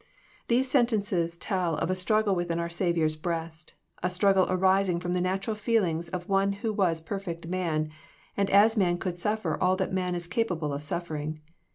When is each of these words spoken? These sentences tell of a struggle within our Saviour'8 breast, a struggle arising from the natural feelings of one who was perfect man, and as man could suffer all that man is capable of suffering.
These 0.47 0.67
sentences 0.67 1.37
tell 1.37 1.75
of 1.77 1.91
a 1.91 1.93
struggle 1.93 2.33
within 2.33 2.57
our 2.57 2.69
Saviour'8 2.69 3.21
breast, 3.21 3.75
a 4.01 4.09
struggle 4.09 4.47
arising 4.49 4.99
from 4.99 5.13
the 5.13 5.21
natural 5.21 5.55
feelings 5.55 6.09
of 6.09 6.27
one 6.27 6.53
who 6.53 6.73
was 6.73 7.01
perfect 7.01 7.45
man, 7.47 7.91
and 8.35 8.49
as 8.49 8.75
man 8.75 8.97
could 8.97 9.19
suffer 9.19 9.61
all 9.61 9.75
that 9.75 9.93
man 9.93 10.15
is 10.15 10.25
capable 10.25 10.73
of 10.73 10.81
suffering. 10.81 11.39